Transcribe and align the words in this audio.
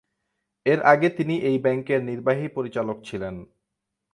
এর 0.65 0.79
আগে 0.83 1.07
তিনি 1.09 1.35
এই 1.41 1.57
ব্যাংকের 1.57 2.01
নির্বাহী 2.03 2.47
পরিচালক 2.47 2.97
ছিলেন। 3.03 3.35